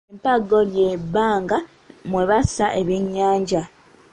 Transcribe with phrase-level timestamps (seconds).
[0.13, 1.57] Empaggo ly’ebbanga
[2.09, 3.61] mwe bassa ebyennyanja.